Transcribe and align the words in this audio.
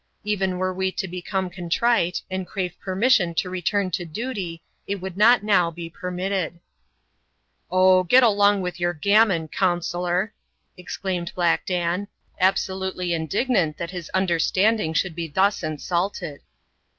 Even 0.23 0.57
were 0.57 0.73
we 0.73 0.91
to 0.93 1.07
become 1.07 1.47
contrite, 1.47 2.23
and 2.31 2.47
crave 2.47 2.73
permission 2.79 3.35
to 3.35 3.51
re 3.51 3.61
turn 3.61 3.91
to 3.91 4.03
duty, 4.03 4.63
it 4.87 4.95
would 4.95 5.15
not 5.15 5.43
now 5.43 5.69
be 5.69 5.91
permitted, 5.91 6.53
*^ 6.53 6.57
Oh! 7.69 8.01
get 8.01 8.23
along 8.23 8.61
with 8.63 8.79
your 8.79 8.93
gammon, 8.95 9.47
counsellor,^' 9.47 10.31
exclaimed 10.75 11.31
BladL 11.37 11.61
Dan, 11.67 12.07
absolutely 12.39 13.13
indignant 13.13 13.77
that 13.77 13.91
his 13.91 14.09
understanding 14.09 14.95
should 14.95 15.13
be 15.13 15.27
thus 15.27 15.61
insulted. 15.61 16.41